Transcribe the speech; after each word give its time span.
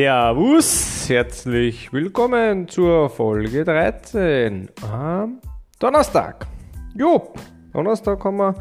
Servus, 0.00 1.08
herzlich 1.08 1.92
willkommen 1.92 2.68
zur 2.68 3.10
Folge 3.10 3.64
13 3.64 4.70
am 4.88 5.40
Donnerstag. 5.80 6.46
Jo, 6.94 7.34
Donnerstag 7.72 8.24
haben 8.24 8.36
wir 8.36 8.54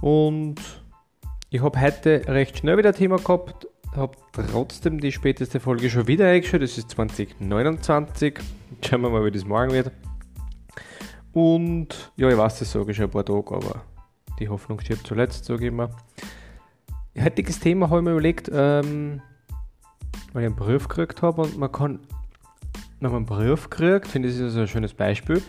und 0.00 0.54
ich 1.50 1.60
habe 1.60 1.78
heute 1.78 2.22
recht 2.28 2.56
schnell 2.56 2.78
wieder 2.78 2.88
ein 2.88 2.94
Thema 2.94 3.18
gehabt, 3.18 3.68
habe 3.94 4.16
trotzdem 4.50 4.98
die 4.98 5.12
späteste 5.12 5.60
Folge 5.60 5.90
schon 5.90 6.06
wieder 6.06 6.26
eingeschaut, 6.26 6.62
das 6.62 6.78
ist 6.78 6.88
2029. 6.88 8.38
Schauen 8.80 9.02
wir 9.02 9.10
mal, 9.10 9.26
wie 9.26 9.32
das 9.32 9.44
morgen 9.44 9.72
wird. 9.72 9.92
Und 11.34 12.12
ja, 12.16 12.30
ich 12.30 12.38
weiß, 12.38 12.60
das 12.60 12.72
sage 12.72 12.92
ich 12.92 12.96
schon 12.96 13.04
ein 13.04 13.10
paar 13.10 13.26
Tage, 13.26 13.54
aber 13.54 13.82
die 14.40 14.48
Hoffnung 14.48 14.80
stirbt 14.80 15.06
zuletzt, 15.06 15.44
sage 15.44 15.66
ich 15.66 15.68
immer. 15.68 15.90
Heutiges 17.22 17.60
Thema 17.60 17.90
habe 17.90 17.98
ich 17.98 18.04
mir 18.04 18.12
überlegt, 18.12 18.50
ähm, 18.50 19.20
weil 20.32 20.42
ich 20.42 20.46
einen 20.46 20.56
Brief 20.56 20.88
gekriegt 20.88 21.22
habe 21.22 21.42
und 21.42 21.58
man 21.58 21.72
kann, 21.72 22.00
wenn 23.00 23.10
man 23.10 23.18
einen 23.18 23.26
Brief 23.26 23.70
kriegt, 23.70 24.08
finde 24.08 24.28
ich, 24.28 24.38
das 24.38 24.52
ist 24.52 24.56
ein 24.58 24.68
schönes 24.68 24.94
Beispiel, 24.94 25.42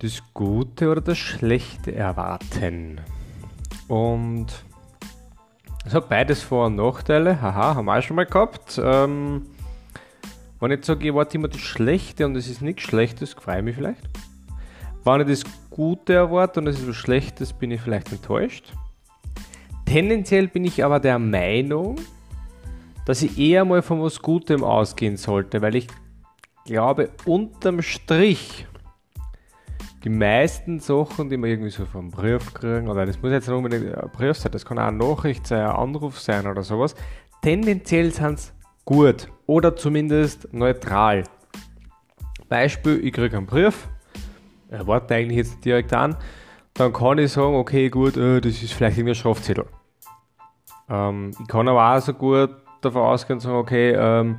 das 0.00 0.22
Gute 0.34 0.90
oder 0.90 1.00
das 1.00 1.18
Schlechte 1.18 1.94
erwarten. 1.94 3.00
Und 3.88 4.46
es 5.84 5.94
hat 5.94 6.08
beides 6.08 6.42
Vor- 6.42 6.66
und 6.66 6.76
Nachteile. 6.76 7.40
Haha, 7.40 7.74
haben 7.74 7.86
wir 7.86 7.98
auch 7.98 8.02
schon 8.02 8.16
mal 8.16 8.26
gehabt. 8.26 8.80
Ähm, 8.82 9.46
wenn 10.60 10.70
ich 10.72 10.84
sage, 10.84 11.00
ich 11.00 11.08
erwarte 11.08 11.38
immer 11.38 11.48
das 11.48 11.60
Schlechte 11.60 12.26
und 12.26 12.36
es 12.36 12.48
ist 12.48 12.60
nichts 12.60 12.82
Schlechtes, 12.82 13.32
freue 13.32 13.58
ich 13.58 13.64
mich 13.64 13.76
vielleicht. 13.76 14.08
Wenn 15.04 15.20
ich 15.22 15.40
das 15.40 15.52
Gute 15.70 16.12
erwarte 16.12 16.60
und 16.60 16.66
es 16.66 16.78
ist 16.78 16.88
was 16.88 16.96
Schlechtes, 16.96 17.52
bin 17.54 17.70
ich 17.70 17.80
vielleicht 17.80 18.12
enttäuscht. 18.12 18.74
Tendenziell 19.86 20.48
bin 20.48 20.64
ich 20.64 20.84
aber 20.84 21.00
der 21.00 21.18
Meinung, 21.18 21.96
dass 23.04 23.22
ich 23.22 23.38
eher 23.38 23.64
mal 23.64 23.82
von 23.82 24.02
was 24.02 24.20
Gutem 24.20 24.62
ausgehen 24.62 25.16
sollte, 25.16 25.62
weil 25.62 25.76
ich 25.76 25.88
glaube, 26.64 27.10
unterm 27.24 27.82
Strich 27.82 28.66
die 30.04 30.08
meisten 30.08 30.80
Sachen, 30.80 31.28
die 31.28 31.36
man 31.36 31.50
irgendwie 31.50 31.70
so 31.70 31.84
vom 31.84 32.10
Brief 32.10 32.54
kriegen, 32.54 32.88
oder 32.88 33.04
das 33.04 33.20
muss 33.20 33.32
jetzt 33.32 33.48
nicht 33.48 33.56
unbedingt 33.56 33.94
ein 33.94 34.10
Brief 34.10 34.36
sein, 34.36 34.52
das 34.52 34.64
kann 34.64 34.78
auch 34.78 34.84
eine 34.84 34.96
Nachricht 34.96 35.46
sein, 35.46 35.60
ein 35.60 35.76
Anruf 35.76 36.18
sein 36.20 36.46
oder 36.46 36.62
sowas, 36.62 36.94
tendenziell 37.42 38.10
sind 38.12 38.38
es 38.38 38.54
gut 38.84 39.28
oder 39.46 39.76
zumindest 39.76 40.52
neutral. 40.52 41.24
Beispiel, 42.48 43.04
ich 43.04 43.12
kriege 43.12 43.36
einen 43.36 43.46
Brief, 43.46 43.88
erwarte 44.70 45.14
eigentlich 45.14 45.38
jetzt 45.38 45.64
direkt 45.64 45.92
an, 45.92 46.16
dann 46.74 46.92
kann 46.92 47.18
ich 47.18 47.32
sagen, 47.32 47.54
okay, 47.54 47.90
gut, 47.90 48.16
äh, 48.16 48.40
das 48.40 48.62
ist 48.62 48.72
vielleicht 48.72 48.96
irgendein 48.96 49.16
Strafzettel. 49.16 49.66
Ähm, 50.88 51.32
ich 51.40 51.46
kann 51.46 51.68
aber 51.68 51.96
auch 51.96 52.00
so 52.00 52.14
gut 52.14 52.50
davon 52.80 53.02
ausgehen 53.02 53.38
und 53.38 53.40
sagen, 53.40 53.56
okay, 53.56 53.92
ähm, 53.92 54.36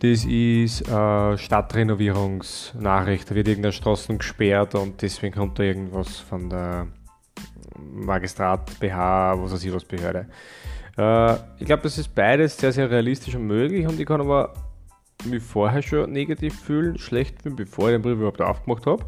das 0.00 0.24
ist 0.24 0.88
äh, 0.88 1.38
Stadtrenovierungsnachricht, 1.38 3.30
da 3.30 3.34
wird 3.34 3.48
irgendeine 3.48 3.72
Straßen 3.72 4.18
gesperrt 4.18 4.74
und 4.74 5.00
deswegen 5.00 5.34
kommt 5.34 5.58
da 5.58 5.62
irgendwas 5.62 6.18
von 6.18 6.50
der 6.50 6.88
Magistrat, 7.78 8.78
BH, 8.78 9.42
was 9.42 9.52
weiß 9.52 9.64
ich 9.64 9.72
was, 9.72 9.84
Behörde. 9.84 10.26
Äh, 10.98 11.34
ich 11.58 11.66
glaube, 11.66 11.82
das 11.82 11.96
ist 11.98 12.14
beides 12.14 12.56
sehr, 12.58 12.72
sehr 12.72 12.90
realistisch 12.90 13.34
und 13.34 13.46
möglich 13.46 13.86
und 13.86 13.98
ich 13.98 14.06
kann 14.06 14.20
aber 14.20 14.52
mich 15.24 15.42
vorher 15.42 15.82
schon 15.82 16.12
negativ 16.12 16.60
fühlen, 16.60 16.98
schlecht 16.98 17.42
fühlen, 17.42 17.56
bevor 17.56 17.88
ich 17.88 17.94
den 17.94 18.02
Brief 18.02 18.14
überhaupt 18.14 18.40
aufgemacht 18.40 18.86
habe. 18.86 19.04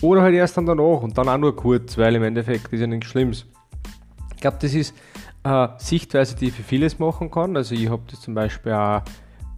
Oder 0.00 0.22
halt 0.22 0.34
erst 0.34 0.56
dann 0.56 0.66
danach 0.66 1.02
und 1.02 1.16
dann 1.18 1.28
auch 1.28 1.38
nur 1.38 1.56
kurz, 1.56 1.98
weil 1.98 2.14
im 2.14 2.22
Endeffekt 2.22 2.72
ist 2.72 2.80
ja 2.80 2.86
nichts 2.86 3.06
Schlimmes. 3.06 3.46
Ich 4.34 4.40
glaube, 4.40 4.58
das 4.60 4.74
ist 4.74 4.94
äh, 5.48 5.68
Sichtweise, 5.78 6.36
die 6.36 6.48
ich 6.48 6.54
für 6.54 6.62
vieles 6.62 6.98
machen 6.98 7.30
kann. 7.30 7.56
Also 7.56 7.74
ich 7.74 7.88
habe 7.88 8.02
das 8.10 8.20
zum 8.20 8.34
Beispiel 8.34 8.72
auch 8.72 9.02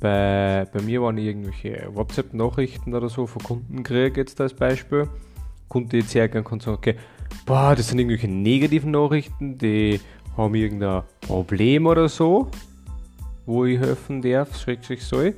bei, 0.00 0.66
bei 0.72 0.82
mir, 0.82 1.02
ich 1.10 1.24
irgendwelche 1.24 1.88
WhatsApp-Nachrichten 1.92 2.94
oder 2.94 3.08
so 3.08 3.26
von 3.26 3.42
Kunden 3.42 3.82
kriege, 3.82 4.20
jetzt 4.20 4.40
als 4.40 4.54
Beispiel, 4.54 5.08
Kunde 5.68 5.98
jetzt 5.98 6.14
hergehen 6.14 6.44
kann 6.44 6.60
sagen, 6.60 6.76
okay, 6.76 6.96
boah, 7.44 7.74
das 7.76 7.88
sind 7.88 7.98
irgendwelche 7.98 8.28
negativen 8.28 8.92
Nachrichten, 8.92 9.58
die 9.58 10.00
haben 10.36 10.54
irgendein 10.54 11.02
Problem 11.20 11.86
oder 11.86 12.08
so, 12.08 12.48
wo 13.46 13.64
ich 13.66 13.78
helfen 13.78 14.22
darf, 14.22 14.56
schrägstrich 14.58 15.04
soll. 15.04 15.34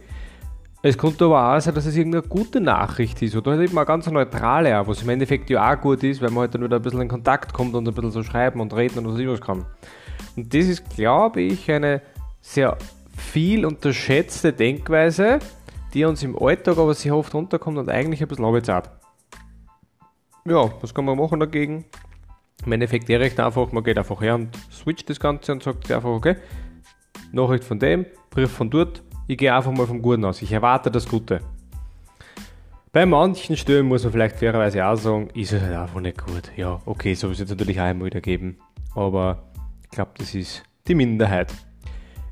Es 0.85 0.99
könnte 0.99 1.25
aber 1.27 1.55
auch 1.55 1.61
sein, 1.61 1.75
dass 1.75 1.87
es 1.87 1.97
irgendeine 1.97 2.27
gute 2.27 2.61
Nachricht 2.61 3.23
ist 3.23 3.37
oder 3.37 3.53
halt 3.53 3.63
eben 3.63 3.79
eine 3.79 3.87
ganz 3.87 4.11
neutrale, 4.11 4.85
was 4.85 5.03
im 5.03 5.11
Endeffekt 5.11 5.49
ja 5.49 5.73
auch 5.73 5.81
gut 5.81 6.03
ist, 6.03 6.21
weil 6.21 6.31
man 6.31 6.41
halt 6.41 6.55
dann 6.55 6.65
wieder 6.65 6.77
ein 6.77 6.83
bisschen 6.83 7.03
in 7.03 7.09
Kontakt 7.09 7.53
kommt 7.53 7.75
und 7.75 7.87
ein 7.87 7.95
bisschen 7.95 8.11
so 8.11 8.23
schreiben 8.25 8.61
und 8.61 8.75
reden 8.75 9.07
und 9.07 9.13
was 9.13 9.19
ich 9.19 9.41
kann. 9.41 9.65
Und 10.37 10.53
das 10.55 10.67
ist, 10.67 10.89
glaube 10.91 11.43
ich, 11.43 11.71
eine 11.71 12.03
sehr 12.41 12.77
viel 13.17 13.67
unterschätzte 13.67 14.53
Denkweise, 14.53 15.39
die 15.95 16.05
uns 16.05 16.23
im 16.23 16.41
Alltag 16.41 16.79
aber 16.79 16.95
sehr 16.95 17.15
oft 17.15 17.35
runterkommt 17.35 17.79
und 17.79 17.89
eigentlich 17.89 18.23
ein 18.23 18.29
bisschen 18.29 18.45
abzahlt. 18.45 18.91
Ja, 20.45 20.73
was 20.81 20.95
kann 20.95 21.05
man 21.05 21.19
machen 21.19 21.39
dagegen? 21.39 21.85
Im 22.65 22.73
Endeffekt 22.73 23.11
eh 23.11 23.17
recht 23.17 23.39
einfach, 23.39 23.71
man 23.73 23.85
geht 23.85 23.99
einfach 23.99 24.21
her 24.21 24.35
und 24.35 24.57
switcht 24.71 25.11
das 25.11 25.21
Ganze 25.21 25.53
und 25.53 25.63
sagt 25.63 25.91
einfach, 25.91 26.09
okay, 26.09 26.37
Nachricht 27.33 27.65
von 27.65 27.79
dem, 27.79 28.07
Brief 28.31 28.51
von 28.51 28.71
dort, 28.71 29.03
ich 29.27 29.39
gehe 29.39 29.55
einfach 29.55 29.73
mal 29.73 29.87
vom 29.87 30.03
Guten 30.03 30.25
aus. 30.25 30.43
Ich 30.43 30.53
erwarte 30.53 30.91
das 30.91 31.09
Gute. 31.09 31.41
Bei 32.93 33.07
manchen 33.07 33.57
Stellen 33.57 33.87
muss 33.87 34.03
man 34.03 34.13
vielleicht 34.13 34.37
fairerweise 34.37 34.85
auch 34.85 34.97
sagen, 34.97 35.31
ist 35.35 35.53
es 35.53 35.63
halt 35.63 35.75
einfach 35.75 36.01
nicht 36.01 36.25
gut. 36.25 36.53
Ja, 36.57 36.81
okay, 36.85 37.15
so 37.15 37.29
wird 37.29 37.41
es 37.41 37.49
natürlich 37.49 37.81
auch 37.81 37.91
immer 37.91 38.05
wieder 38.05 38.21
geben. 38.21 38.59
Aber 38.95 39.43
glaube, 39.93 40.11
das 40.19 40.35
ist 40.35 40.63
die 40.89 40.95
Minderheit. 40.95 41.53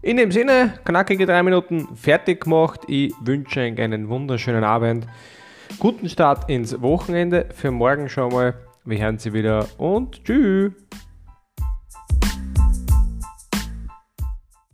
In 0.02 0.16
dem 0.16 0.32
Sinne, 0.32 0.74
knackige 0.84 1.26
drei 1.26 1.42
Minuten 1.42 1.94
fertig 1.94 2.44
gemacht. 2.44 2.80
Ich 2.88 3.12
wünsche 3.20 3.60
euch 3.60 3.78
einen 3.78 4.08
wunderschönen 4.08 4.64
Abend. 4.64 5.06
Guten 5.78 6.08
Start 6.08 6.50
ins 6.50 6.80
Wochenende. 6.80 7.48
Für 7.54 7.70
morgen 7.70 8.08
schon 8.08 8.32
mal. 8.32 8.54
Wir 8.84 8.98
hören 8.98 9.18
Sie 9.18 9.32
wieder 9.34 9.68
und 9.76 10.24
tschüss. 10.24 10.72